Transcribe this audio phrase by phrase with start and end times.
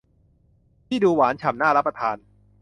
[0.87, 2.17] ที่ดูหวานฉ่ำน่ารับประทาน